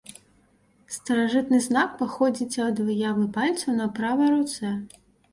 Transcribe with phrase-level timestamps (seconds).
[0.93, 4.73] Старажытны знак паходзіць ад выявы пальцаў на правай руцэ.